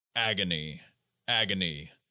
[0.15, 0.81] Agony!
[1.27, 1.91] Agony!